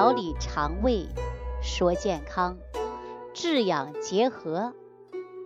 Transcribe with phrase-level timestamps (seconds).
[0.00, 1.08] 调理肠胃，
[1.60, 2.56] 说健康，
[3.34, 4.72] 治养结合，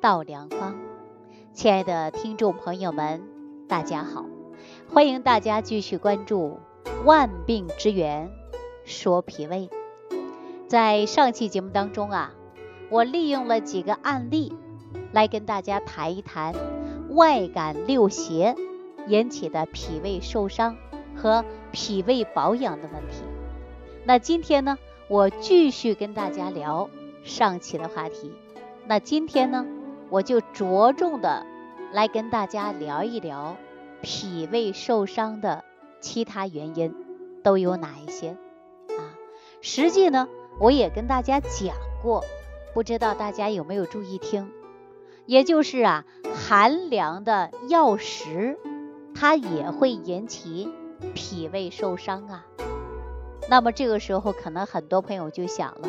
[0.00, 0.76] 道良方。
[1.52, 3.24] 亲爱的听众朋友们，
[3.66, 4.26] 大家好，
[4.88, 6.60] 欢迎大家继续关注
[7.04, 8.30] 《万病之源
[8.84, 9.68] 说脾胃》。
[10.68, 12.32] 在上期节目当中啊，
[12.90, 14.54] 我利用了几个案例
[15.10, 16.54] 来跟大家谈一谈
[17.10, 18.54] 外感六邪
[19.08, 20.76] 引起的脾胃受伤
[21.16, 23.24] 和脾胃保养的问题。
[24.06, 26.90] 那今天呢，我继续跟大家聊
[27.22, 28.32] 上期的话题。
[28.86, 29.66] 那今天呢，
[30.10, 31.46] 我就着重的
[31.90, 33.56] 来跟大家聊一聊
[34.02, 35.64] 脾胃受伤的
[36.00, 36.94] 其他原因
[37.42, 38.36] 都有哪一些
[38.90, 39.16] 啊？
[39.62, 40.28] 实际呢，
[40.60, 42.22] 我也跟大家讲过，
[42.74, 44.50] 不知道大家有没有注意听？
[45.24, 48.58] 也就是啊，寒凉的药食，
[49.14, 50.70] 它也会引起
[51.14, 52.44] 脾胃受伤啊。
[53.48, 55.88] 那么这个时候，可能很多朋友就想了，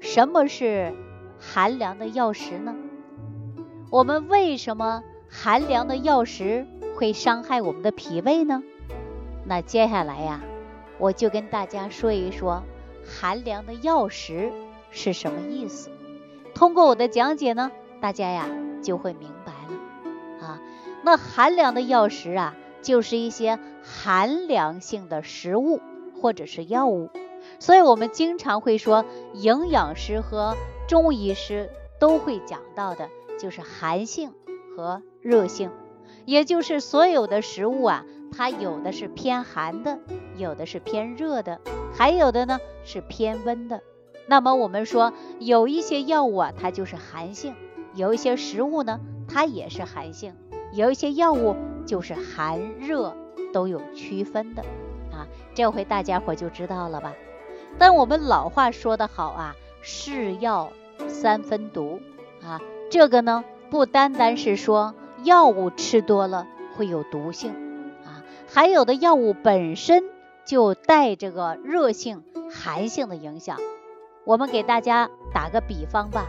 [0.00, 0.94] 什么是
[1.38, 2.74] 寒凉的药食呢？
[3.90, 8.62] 我们为什么寒凉的药食会伤害我们的脾胃呢？
[9.44, 10.40] 那接下来呀，
[10.98, 12.62] 我就跟大家说一说
[13.04, 14.52] 寒凉的药食
[14.90, 15.90] 是什么意思。
[16.54, 18.48] 通过我的讲解呢，大家呀
[18.82, 20.60] 就会明白了啊。
[21.02, 25.80] 那寒凉的药食啊，就是一些寒凉性的食物。
[26.20, 27.10] 或者是药物，
[27.58, 30.56] 所以我们经常会说，营养师和
[30.88, 34.32] 中医师都会讲到的，就是寒性
[34.76, 35.70] 和热性，
[36.24, 39.98] 也就是所有的食物啊，它有的是偏寒的，
[40.36, 41.60] 有的是偏热的，
[41.94, 43.82] 还有的呢是偏温的。
[44.26, 47.54] 那么我们说，有一些药物啊，它就是寒性；
[47.94, 50.32] 有一些食物呢，它也是寒性；
[50.72, 53.16] 有一些药物就是寒热
[53.54, 54.62] 都有区分的。
[55.54, 57.14] 这回大家伙就知道了吧？
[57.78, 60.72] 但我们老话说得好啊，是药
[61.06, 62.00] 三分毒
[62.42, 62.60] 啊。
[62.90, 64.94] 这个呢，不单单是说
[65.24, 66.46] 药物吃多了
[66.76, 67.52] 会有毒性
[68.04, 70.04] 啊，还有的药物本身
[70.46, 73.58] 就带这个热性、寒性的影响。
[74.24, 76.26] 我们给大家打个比方吧，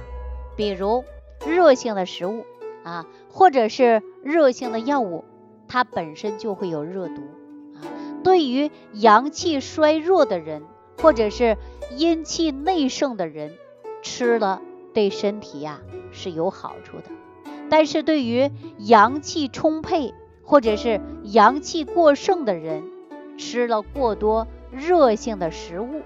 [0.58, 1.06] 比如
[1.46, 2.46] 热性的食物
[2.84, 5.24] 啊，或者是热性的药物，
[5.68, 7.22] 它本身就会有热毒。
[8.24, 10.64] 对于阳气衰弱的人，
[11.02, 11.58] 或者是
[11.96, 13.56] 阴气内盛的人，
[14.02, 14.62] 吃了
[14.94, 15.82] 对身体呀
[16.12, 17.04] 是有好处的。
[17.70, 20.14] 但是对于阳气充沛
[20.44, 22.84] 或者是阳气过剩的人，
[23.38, 26.02] 吃了过多热性的食物，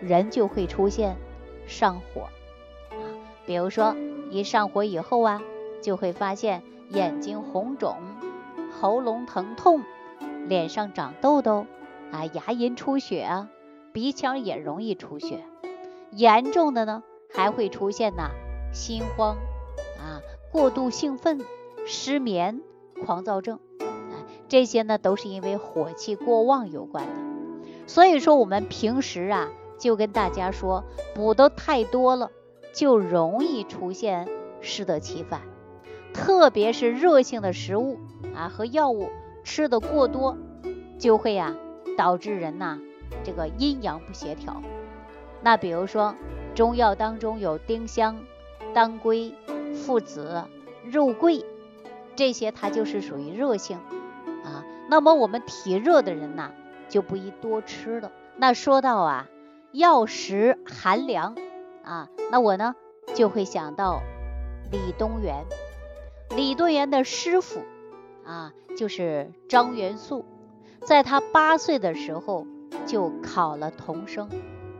[0.00, 1.16] 人就会出现
[1.66, 2.28] 上火。
[3.46, 3.96] 比如说
[4.30, 5.42] 一上火以后啊，
[5.80, 7.96] 就会发现眼睛红肿、
[8.78, 9.82] 喉咙疼痛。
[10.48, 11.66] 脸上长痘痘
[12.12, 13.48] 啊，牙龈出血啊，
[13.92, 15.44] 鼻腔也容易出血，
[16.10, 17.02] 严重的呢
[17.34, 18.30] 还会出现呐
[18.72, 19.36] 心慌
[19.98, 21.40] 啊、过度兴奋、
[21.84, 22.60] 失眠、
[23.04, 27.12] 狂躁症啊，这些呢都是因为火气过旺有关的。
[27.86, 30.84] 所以说我们平时啊就跟大家说，
[31.14, 32.30] 补的太多了
[32.72, 34.28] 就容易出现
[34.60, 35.42] 适得其反，
[36.12, 37.98] 特别是热性的食物
[38.34, 39.08] 啊和药物。
[39.46, 40.36] 吃的过多，
[40.98, 41.54] 就会呀
[41.96, 42.80] 导致人呐
[43.22, 44.60] 这个阴阳不协调。
[45.40, 46.16] 那比如说
[46.56, 48.18] 中药当中有丁香、
[48.74, 49.32] 当归、
[49.72, 50.42] 附子、
[50.84, 51.46] 肉桂
[52.16, 53.78] 这些，它就是属于热性
[54.44, 54.64] 啊。
[54.90, 56.50] 那么我们体热的人呐
[56.88, 58.10] 就不宜多吃了。
[58.34, 59.28] 那说到啊
[59.70, 61.36] 药食寒凉
[61.84, 62.74] 啊，那我呢
[63.14, 64.02] 就会想到
[64.72, 65.44] 李东垣，
[66.36, 67.60] 李东垣的师傅。
[68.26, 70.24] 啊，就是张元素，
[70.80, 72.46] 在他八岁的时候
[72.86, 74.28] 就考了童生，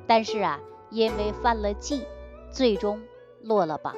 [0.07, 2.03] 但是啊，因为犯了忌，
[2.51, 3.01] 最终
[3.41, 3.95] 落了榜。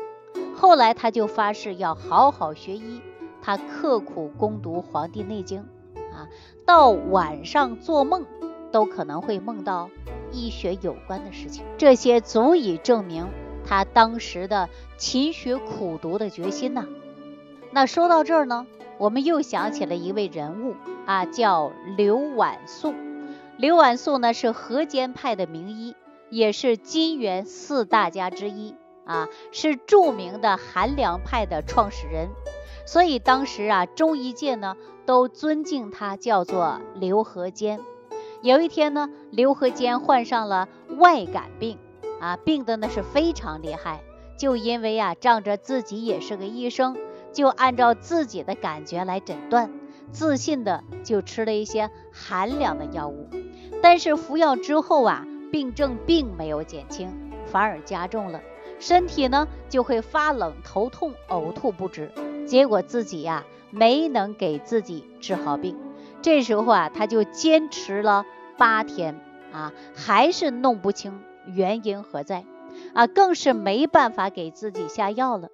[0.55, 3.01] 后来他就发誓要好好学医，
[3.41, 5.65] 他刻苦攻读《黄帝内经》，
[6.15, 6.29] 啊，
[6.67, 8.27] 到晚上做梦
[8.71, 9.89] 都可能会梦到
[10.31, 13.29] 医学有关的事情，这些足以证明
[13.65, 14.69] 他当时的
[14.99, 16.87] 勤学苦读的决心呐。
[17.71, 18.67] 那说到这儿呢？
[18.99, 20.75] 我们又想起了一位人物
[21.07, 22.95] 啊，叫刘婉素。
[23.57, 25.95] 刘婉素呢是河间派的名医，
[26.31, 28.75] 也是金元四大家之一
[29.05, 32.29] 啊，是著名的寒凉派的创始人。
[32.87, 37.81] 所以当时啊，中医界呢都尊敬他，叫做刘河间。
[38.43, 41.79] 有一天呢，刘河间患上了外感病
[42.21, 44.03] 啊，病的呢是非常厉害，
[44.39, 46.97] 就因为啊，仗着自己也是个医生。
[47.39, 49.71] 就按照自己的感觉来诊断，
[50.11, 53.29] 自信的就吃了一些寒凉的药物，
[53.81, 58.41] 但是服药之后啊，病症并没有减轻，反而加重了，
[58.81, 62.11] 身体呢就会发冷、头痛、呕吐不止。
[62.45, 65.77] 结果自己呀没能给自己治好病，
[66.21, 68.27] 这时候啊他就坚持了
[68.57, 69.15] 八天
[69.53, 72.45] 啊，还是弄不清原因何在
[72.95, 75.51] 啊，更是没办法给自己下药了。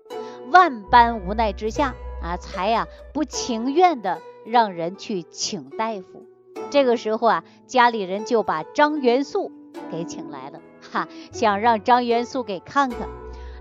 [0.51, 6.27] 万般无奈之下啊，才呀不情愿的让人去请大夫。
[6.71, 9.51] 这个时候啊，家里人就把张元素
[9.91, 10.61] 给请来了，
[10.93, 13.09] 哈，想让张元素给看看。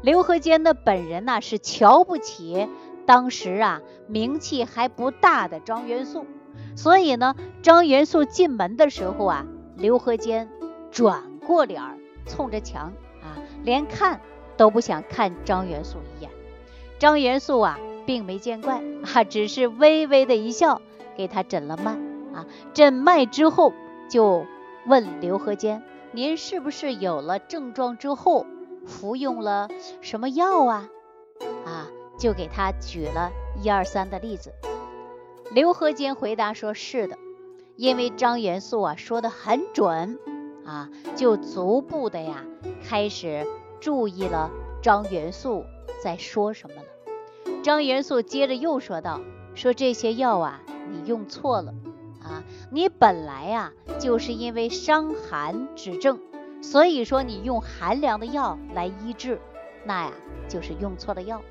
[0.01, 2.67] 刘和坚的本人呢是瞧不起。
[3.05, 6.25] 当时啊，名气还不大的张元素，
[6.77, 9.45] 所以呢，张元素进门的时候啊，
[9.75, 10.49] 刘和坚
[10.89, 14.21] 转过脸儿，冲着墙啊，连看
[14.55, 16.31] 都不想看张元素一眼。
[17.03, 18.81] 张元素啊，并没见怪
[19.13, 20.81] 啊，只是微微的一笑，
[21.17, 21.91] 给他诊了脉
[22.33, 22.47] 啊。
[22.73, 23.73] 诊脉之后，
[24.09, 24.45] 就
[24.85, 25.83] 问刘和坚
[26.15, 28.45] ：“您是不是有了症状之后，
[28.85, 29.67] 服用了
[29.99, 30.87] 什么药啊？”
[31.67, 31.89] 啊。
[32.17, 34.53] 就给他举了一二三的例子。
[35.51, 37.17] 刘和坚回答说：“是的，
[37.75, 40.17] 因为张元素啊说的很准
[40.65, 42.45] 啊，就逐步的呀
[42.87, 43.45] 开始
[43.81, 44.49] 注意了
[44.81, 45.65] 张元素
[46.01, 46.83] 在说什么了。”
[47.63, 49.21] 张元素接着又说道
[49.55, 50.61] ：“说这些药啊
[50.91, 51.73] 你用错了
[52.21, 56.19] 啊，你本来呀就是因为伤寒之症，
[56.61, 59.39] 所以说你用寒凉的药来医治，
[59.85, 60.11] 那呀
[60.47, 61.41] 就是用错了药。”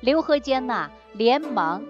[0.00, 1.84] 刘和坚呐，连忙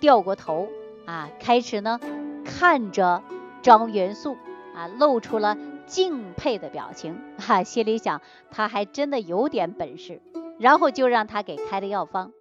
[0.00, 0.68] 掉过头
[1.04, 2.00] 啊，开始呢
[2.44, 3.22] 看着
[3.62, 4.36] 张元素
[4.74, 5.56] 啊，露出了
[5.86, 8.20] 敬佩的表情哈，心里想
[8.50, 10.20] 他还真的有点本事。
[10.58, 12.32] 然后就让他给开了药方，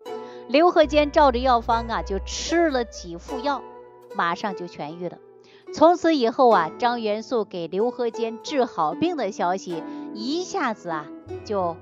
[0.47, 3.61] 刘和坚照着药方啊，就吃了几副药，
[4.15, 5.17] 马上就痊愈了。
[5.73, 9.83] 从此以后啊，张元素给刘和坚治好病的消息
[10.13, 11.07] 一下子啊
[11.43, 11.75] 就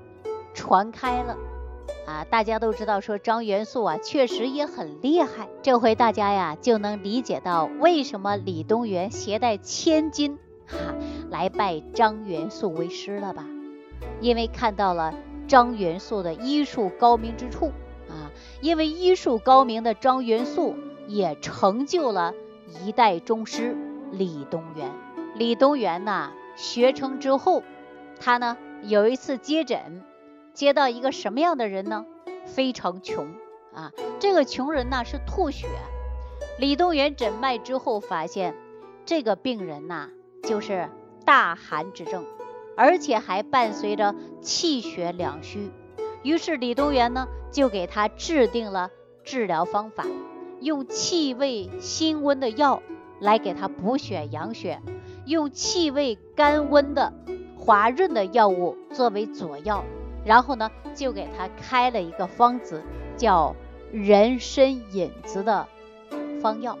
[0.54, 1.36] 传开了。
[2.06, 5.48] 啊，大家都知道说张元素啊，确实也很厉害。
[5.62, 10.76] 这回大家呀就能理解到为什么李东垣携带千金哈
[11.30, 13.46] 来拜张元素为师了吧？
[14.20, 15.14] 因为看到了
[15.46, 17.70] 张元素的医术高明之处，
[18.64, 20.74] 因为医术高明的张元素
[21.06, 22.32] 也成就了
[22.82, 23.76] 一代宗师
[24.10, 24.90] 李东垣。
[25.34, 27.62] 李东垣呐，学成之后，
[28.18, 30.02] 他呢有一次接诊。
[30.54, 32.06] 接到一个什么样的人呢？
[32.46, 33.34] 非常穷
[33.74, 33.92] 啊！
[34.18, 35.68] 这个穷人呢是吐血。
[36.58, 38.54] 李东垣诊脉之后发现，
[39.04, 40.08] 这个病人呐
[40.42, 40.88] 就是
[41.26, 42.24] 大寒之症，
[42.78, 45.70] 而且还伴随着气血两虚。
[46.22, 48.90] 于是李东垣呢就给他制定了
[49.22, 50.04] 治疗方法，
[50.60, 52.82] 用气味辛温的药
[53.20, 54.82] 来给他补血养血，
[55.24, 57.12] 用气味甘温的
[57.56, 59.84] 滑润的药物作为佐药。
[60.24, 62.82] 然后呢，就给他开了一个方子，
[63.16, 63.54] 叫
[63.92, 65.68] 人参引子的
[66.42, 66.76] 方药。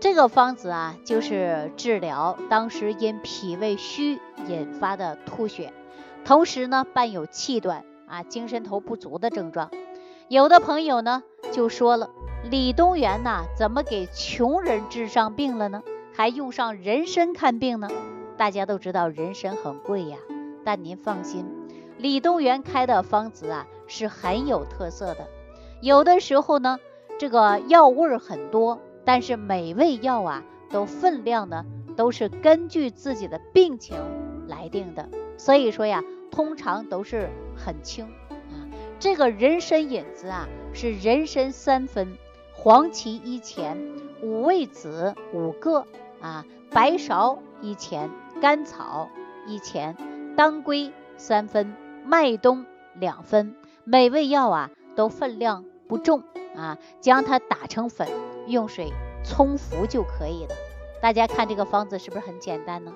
[0.00, 4.18] 这个方子啊，就是治疗当时因脾胃虚
[4.48, 5.72] 引发的吐血，
[6.24, 9.70] 同时呢伴有气短啊、精神头不足的症状。
[10.28, 11.22] 有的朋友呢
[11.52, 12.10] 就说了，
[12.50, 15.82] 李东垣呐，怎么给穷人治上病了呢？
[16.12, 17.88] 还用上人参看病呢？
[18.36, 20.18] 大家都知道人参很贵呀，
[20.64, 21.46] 但您放心。
[21.96, 25.26] 李东垣开的方子啊是很有特色的，
[25.80, 26.78] 有的时候呢，
[27.18, 31.64] 这个药味儿很多，但是每味药啊都分量呢
[31.96, 33.96] 都是根据自己的病情
[34.46, 38.68] 来定的，所以说呀，通常都是很轻啊。
[38.98, 42.16] 这个人参引子啊是人参三分，
[42.52, 43.78] 黄芪一钱，
[44.22, 45.86] 五味子五个
[46.20, 49.08] 啊，白芍一钱，甘草
[49.46, 49.96] 一钱，
[50.36, 51.74] 当归三分。
[52.04, 53.54] 麦冬两分，
[53.84, 56.22] 每味药啊都分量不重
[56.56, 58.08] 啊，将它打成粉，
[58.46, 58.94] 用水
[59.24, 60.54] 冲服就可以了。
[61.02, 62.94] 大家看这个方子是不是很简单呢？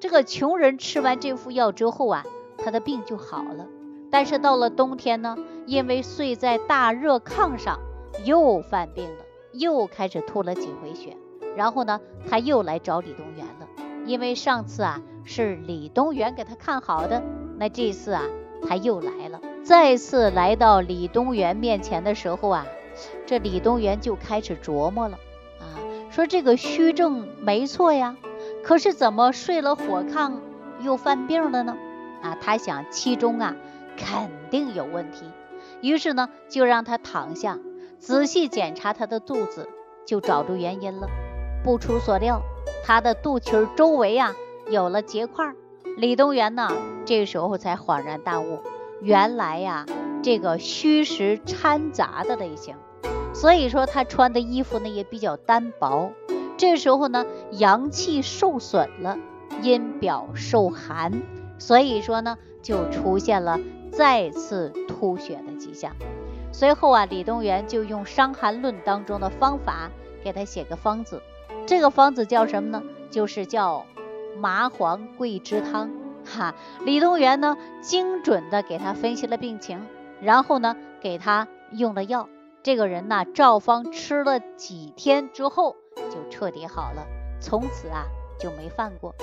[0.00, 2.26] 这个穷人吃完这副药之后啊，
[2.64, 3.66] 他的病就好了。
[4.10, 7.78] 但是到了冬天呢，因为睡在大热炕上，
[8.24, 11.16] 又犯病了，又开始吐了几回血。
[11.56, 13.68] 然后呢，他又来找李东垣了，
[14.06, 17.22] 因为上次啊是李东垣给他看好的，
[17.58, 18.22] 那这次啊。
[18.64, 22.64] 他又来了，再次来到李东垣面前的时候啊，
[23.26, 25.18] 这李东垣就开始琢磨了
[25.58, 25.66] 啊，
[26.12, 28.16] 说这个虚症没错呀，
[28.62, 30.34] 可是怎么睡了火炕
[30.80, 31.76] 又犯病了呢？
[32.22, 33.54] 啊，他想其中啊
[33.96, 35.24] 肯定有问题，
[35.80, 37.58] 于是呢就让他躺下，
[37.98, 39.68] 仔细检查他的肚子，
[40.06, 41.08] 就找出原因了。
[41.64, 42.42] 不出所料，
[42.84, 44.34] 他的肚脐周围啊
[44.68, 45.52] 有了结块
[45.96, 46.70] 李东垣呢，
[47.04, 48.60] 这时候才恍然大悟，
[49.00, 49.86] 原来呀，
[50.22, 52.74] 这个虚实掺杂的类型，
[53.34, 56.10] 所以说他穿的衣服呢也比较单薄。
[56.56, 59.18] 这时候呢，阳气受损了，
[59.62, 61.22] 阴表受寒，
[61.62, 63.56] 所以说呢，就出现了
[63.92, 65.94] 再次吐血的迹象。
[66.52, 69.88] 随后啊，李东垣就用《伤寒论》当中的方法
[70.24, 71.22] 给他写个方子，
[71.64, 72.82] 这个方子叫什么呢？
[73.12, 73.86] 就是叫
[74.36, 75.92] 麻黄桂枝汤。
[76.24, 76.52] 哈，
[76.84, 79.86] 李东垣呢，精准的给他分析了病情，
[80.20, 82.28] 然后呢，给他用了药。
[82.64, 85.76] 这个人呢，照方吃了几天之后，
[86.10, 87.06] 就彻底好了，
[87.40, 89.14] 从此啊就没犯过。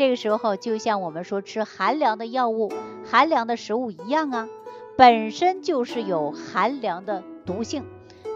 [0.00, 2.72] 这个时候，就像我们说吃寒凉的药物、
[3.04, 4.48] 寒凉的食物一样啊。
[4.96, 7.84] 本身就是有寒凉的毒性，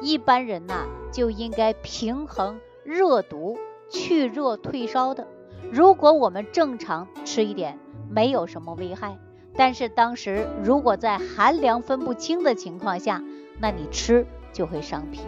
[0.02, 3.56] 一般人呐就应该平衡热毒，
[3.88, 5.26] 去热退烧的。
[5.73, 7.78] 如果我们正常吃一点，
[8.11, 9.16] 没有什么危害。
[9.56, 13.25] 但是当时如果在寒凉分不清的情况下，
[13.59, 15.21] 那你吃就会伤脾。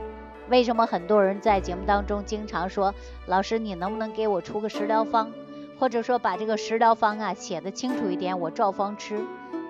[0.51, 5.33] 为什么很多人在节目当中经常说，老师你能不能给我出个食疗方，
[5.79, 9.25] 或者说把这个食疗方啊写的清楚一点，我照方吃。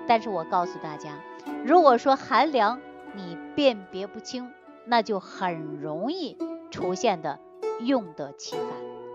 [0.06, 1.18] 但是我告诉大家。
[1.64, 2.80] 如果说寒凉
[3.14, 4.50] 你辨别不清，
[4.84, 6.36] 那就很容易
[6.70, 7.40] 出现的
[7.80, 8.66] 用得其反。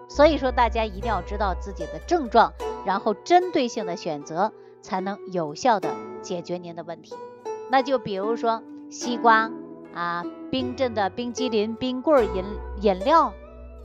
[0.09, 2.53] 所以说大家一定要知道自己的症状，
[2.85, 7.15] 然后针对性的选择，才能有效的解决您的问题。
[7.69, 9.49] 那就比如说西瓜
[9.93, 12.43] 啊、冰镇的冰激凌、冰棍饮
[12.81, 13.33] 饮料，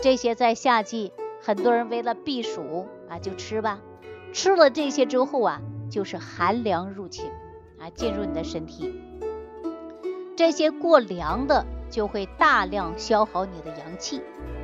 [0.00, 3.80] 这些在夏季很多人为了避暑啊就吃吧，
[4.32, 7.30] 吃了这些之后啊，就是寒凉入侵。
[7.78, 8.90] 啊，进入你的身体，
[10.34, 14.22] 这些过凉的就会大量消耗你的阳气，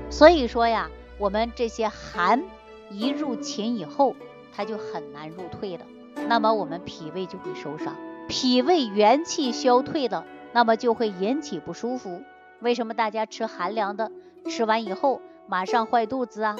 [0.08, 0.88] 所以说呀，
[1.18, 2.42] 我们这些寒
[2.90, 4.16] 一入侵以后，
[4.56, 5.84] 它就很难入退了，
[6.26, 7.94] 那么我们脾胃就会受伤，
[8.30, 10.24] 脾胃元气消退了，
[10.54, 12.22] 那么就会引起不舒服。
[12.60, 14.10] 为什么大家吃寒凉的，
[14.48, 16.56] 吃完以后马上坏肚子啊？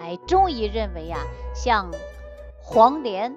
[0.00, 1.18] 哎，中医认为呀，
[1.54, 1.90] 像
[2.58, 3.36] 黄连、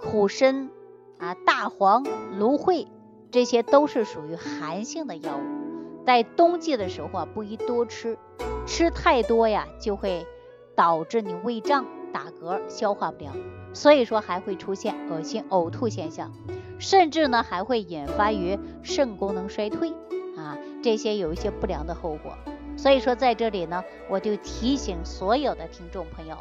[0.00, 0.70] 苦参。
[1.16, 2.04] 啊，大黄、
[2.38, 2.88] 芦荟，
[3.30, 8.18] 这些都是属于寒性的药物，在冬季的时候啊，不宜多吃，
[8.66, 10.26] 吃太多呀，就会
[10.74, 13.32] 导致你胃胀、打嗝、消化不良，
[13.72, 16.32] 所以说还会出现恶心、呕吐现象，
[16.80, 19.90] 甚至呢还会引发于肾功能衰退
[20.36, 22.32] 啊，这些有一些不良的后果。
[22.76, 26.36] 所以说在这里呢，我就提醒所有的听众朋友。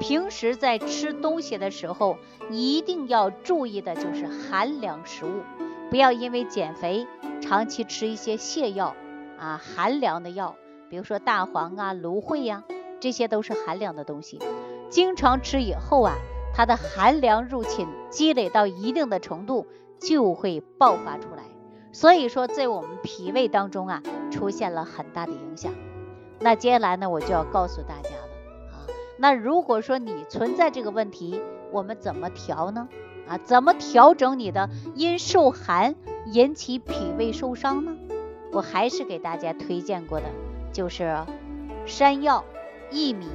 [0.00, 2.16] 平时在吃东西的时候，
[2.50, 5.42] 一定要注意的就是寒凉食物，
[5.90, 7.06] 不要因为减肥
[7.42, 8.96] 长期吃一些泻药
[9.38, 10.56] 啊，寒凉的药，
[10.88, 12.64] 比如说大黄啊、芦荟呀，
[13.00, 14.38] 这些都是寒凉的东西。
[14.88, 16.14] 经常吃以后啊，
[16.54, 19.66] 它的寒凉入侵积累到一定的程度，
[20.00, 21.42] 就会爆发出来。
[21.92, 25.72] 所以说，在我们脾胃当中啊，出现了很大的影响。
[26.40, 28.88] 那接下来呢，我就要告诉大家了啊。
[29.18, 32.88] 那如果说你存在这个问题，我们怎么调呢？
[33.28, 35.94] 啊，怎么调整你的因受寒
[36.26, 37.96] 引起脾胃受伤呢？
[38.52, 40.26] 我还是给大家推荐过的，
[40.72, 41.16] 就是
[41.86, 42.44] 山药、
[42.90, 43.28] 薏米、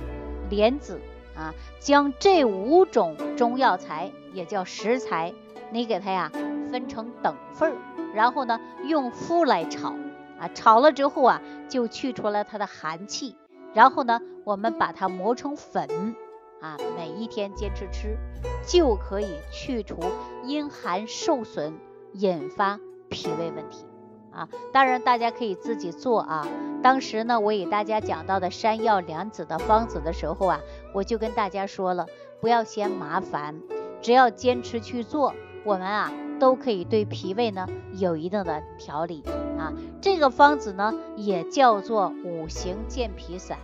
[0.50, 1.00] 莲子
[1.36, 5.34] 啊，将这五种中药材也叫食材，
[5.72, 6.32] 你给它呀
[6.70, 7.78] 分成等份儿，
[8.18, 9.94] 然后呢用麸来炒
[10.40, 13.36] 啊，炒了之后啊就去除了它的寒气。
[13.76, 16.16] 然后呢，我们把它磨成粉，
[16.62, 18.18] 啊，每一天坚持吃，
[18.66, 20.00] 就可以去除
[20.44, 21.78] 阴寒受损
[22.14, 23.86] 引发脾胃问题，
[24.32, 26.48] 啊，当然大家可以自己做啊。
[26.82, 30.60] 当时呢，我给大家讲到的山药莲子的方子的时候啊，
[30.94, 32.08] 我就跟大家说了，
[32.42, 33.62] 不要嫌麻烦，
[34.02, 39.24] 只要坚持去做，我们啊都可以对脾胃呢有一定的调理。
[39.58, 43.58] 啊，这个方子呢也叫做五行健脾散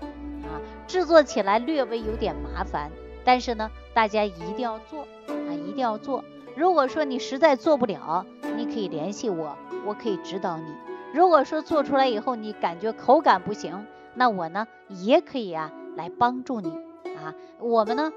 [0.44, 2.92] 啊，制作起来略微有点麻烦，
[3.24, 6.24] 但是呢，大家一定要做啊，一定要做。
[6.56, 8.25] 如果说你实在做不了，
[8.58, 10.65] 你可以联系我，我可以指导你。
[11.13, 16.70] 如果说做出来以后你感觉口感不行，那我呢也可以啊来帮助你
[17.18, 17.34] 啊。
[17.60, 18.12] 我们呢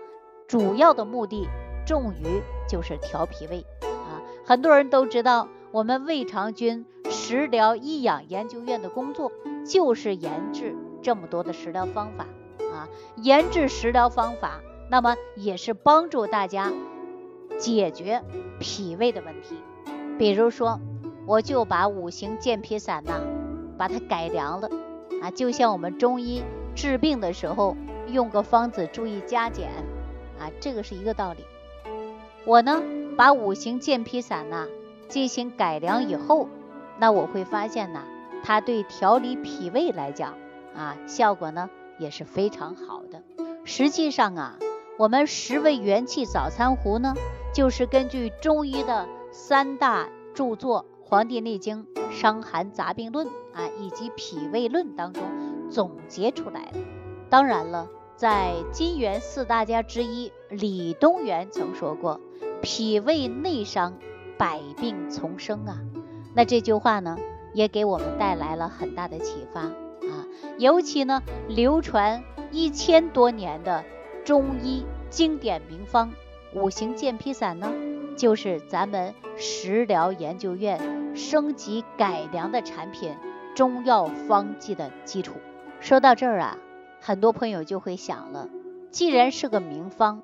[0.49, 1.47] 主要的目的
[1.87, 3.65] 重于就是调脾胃，
[4.47, 6.87] 很多人都知道我们胃肠君。
[7.09, 9.31] 食疗益养研究院的工作
[9.65, 12.27] 就是研制这么多的食疗方法
[12.73, 14.61] 啊，研制食疗方法，
[14.91, 16.73] 那么也是帮助大家
[17.59, 18.23] 解决
[18.59, 19.57] 脾胃的问题。
[20.19, 20.81] 比如说，
[21.27, 23.21] 我就把五行健脾散呐，
[23.79, 24.69] 把它改良了
[25.23, 26.43] 啊，就像我们中医
[26.75, 27.77] 治病的时候
[28.09, 29.71] 用个方子，注意加减
[30.41, 31.45] 啊，这个是一个道理。
[32.45, 32.83] 我呢
[33.17, 34.67] 把五行健脾散呐
[35.09, 36.49] 进行改良以后，
[36.99, 38.03] 那我会发现呐，
[38.45, 40.35] 它对调理脾胃来讲
[40.75, 43.23] 啊，效果呢也是非常好的。
[43.65, 44.59] 实际上啊，
[44.99, 47.15] 我们十味元气早餐壶呢，
[47.55, 55.23] 就是根据中医的三大著作《黄帝内经》《伤寒杂病论》啊以及《脾胃论》当中
[55.71, 56.79] 总结出来的。
[57.31, 62.21] 当然了，在金元四大家之一李东垣曾说过
[62.67, 63.95] ：“脾胃内伤，
[64.37, 65.79] 百病丛生啊。”
[66.35, 67.17] 那这句话呢，
[67.55, 70.27] 也给我们带来了很大的启发啊。
[70.59, 73.85] 尤其呢，流传一千多年的
[74.25, 76.11] 中医经典名方
[76.55, 77.73] 五行健脾散呢，
[78.17, 83.15] 就是咱们食疗研究院升级改良的产品
[83.55, 85.35] 中药方剂的基础。
[85.79, 86.59] 说到这儿啊。
[86.99, 88.49] 很多朋友就会想了，
[88.91, 90.23] 既然是个名方，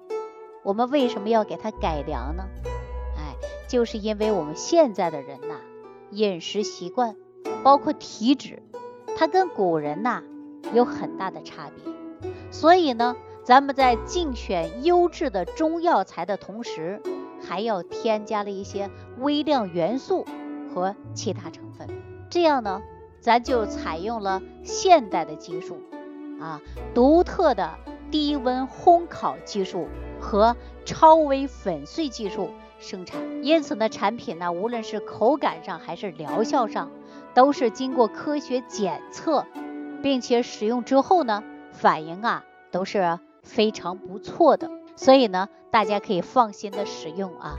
[0.63, 2.45] 我们为什么要给它改良呢？
[3.17, 3.35] 哎，
[3.69, 5.57] 就是因为我们现在的人呐，
[6.11, 7.17] 饮食习惯，
[7.63, 8.63] 包括体质，
[9.17, 10.23] 它跟古人呐
[10.73, 11.93] 有很大的差别。
[12.51, 17.03] 所以呢，咱们在竞选优质的中药材的同时，
[17.41, 20.25] 还要添加了一些微量元素
[20.73, 21.89] 和其他成分。
[22.31, 22.83] 这样呢，
[23.21, 25.79] 咱就采用了现代的技术。
[26.41, 26.61] 啊，
[26.95, 27.71] 独特的
[28.13, 29.89] 低温烘烤技术
[30.21, 30.55] 和
[30.85, 36.91] 超微粉碎技术生产，因此呢，产品呢，无论是口感上还是疗效上，
[37.35, 39.47] 都是经过科学检测，
[40.03, 41.43] 并且使用之后呢，
[41.73, 47.57] 反应啊都是非常不错的，所以呢，大家可以放心的使用啊。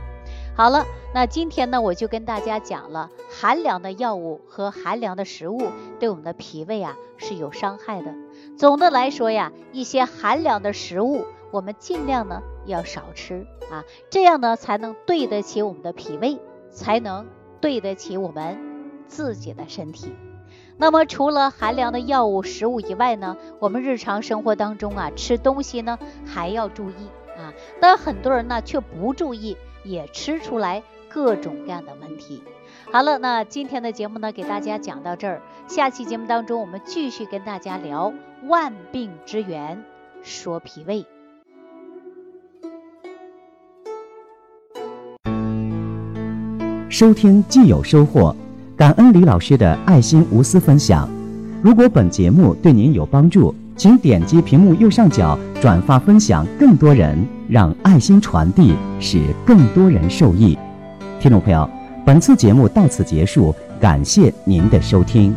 [0.56, 5.60] 好了，那今天呢，我就跟大家讲了寒凉的药物和寒凉的食物
[6.00, 8.14] 对我们的脾胃啊是有伤害的。
[8.56, 16.40] 总的来说呀，一些寒凉的食物我们尽量呢要少吃啊，这样呢才能对得起我们的脾胃，
[16.70, 17.26] 才能
[17.60, 18.60] 对得起我们
[19.08, 20.14] 自己的身体。
[20.78, 29.58] 那么除了寒凉的药物食物以外呢，我们日常生活当中啊吃东西呢还要注意啊，但很多人呢却不注意。
[29.84, 32.42] 也吃出来各种各样的问题。
[32.92, 35.42] 好了，那今天的节目呢，给大家讲到这儿。
[35.68, 38.14] 下期节目当中，我们继续跟大家聊
[38.48, 39.84] 万病之源，
[40.22, 41.06] 说脾胃。
[46.90, 48.36] 收听既有收获，
[48.78, 51.10] 感恩李老师的爱心无私分享。
[51.64, 57.18] 如果本节目对您有帮助，请点击屏幕右上角转发分享，更多人
[57.50, 60.58] 让爱心传递，使更多人受益。
[61.20, 61.70] 听众朋友，
[62.06, 65.36] 本次节目到此结束，感谢您的收听。